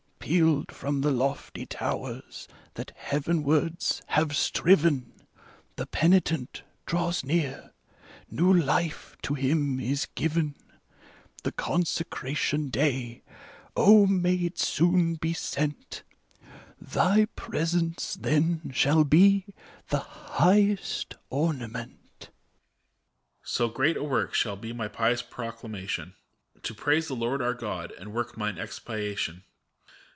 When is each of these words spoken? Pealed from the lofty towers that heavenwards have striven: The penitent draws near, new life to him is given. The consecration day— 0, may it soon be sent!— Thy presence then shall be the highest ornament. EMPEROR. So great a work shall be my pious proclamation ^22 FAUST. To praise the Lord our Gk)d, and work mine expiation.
Pealed 0.31 0.71
from 0.71 1.01
the 1.01 1.11
lofty 1.11 1.65
towers 1.65 2.47
that 2.75 2.91
heavenwards 2.95 4.01
have 4.09 4.37
striven: 4.37 5.11
The 5.75 5.87
penitent 5.87 6.61
draws 6.85 7.23
near, 7.23 7.73
new 8.29 8.53
life 8.53 9.17
to 9.23 9.33
him 9.33 9.79
is 9.79 10.05
given. 10.15 10.55
The 11.43 11.51
consecration 11.51 12.69
day— 12.69 13.23
0, 13.77 14.05
may 14.05 14.35
it 14.35 14.59
soon 14.59 15.15
be 15.15 15.33
sent!— 15.33 16.03
Thy 16.79 17.25
presence 17.35 18.13
then 18.13 18.71
shall 18.73 19.03
be 19.03 19.47
the 19.89 19.99
highest 19.99 21.15
ornament. 21.29 21.97
EMPEROR. 22.21 22.31
So 23.43 23.67
great 23.69 23.97
a 23.97 24.03
work 24.03 24.33
shall 24.33 24.55
be 24.55 24.71
my 24.71 24.87
pious 24.87 25.23
proclamation 25.23 26.09
^22 26.53 26.53
FAUST. 26.53 26.63
To 26.65 26.73
praise 26.75 27.07
the 27.07 27.15
Lord 27.15 27.41
our 27.41 27.55
Gk)d, 27.55 27.99
and 27.99 28.13
work 28.13 28.37
mine 28.37 28.57
expiation. 28.59 29.43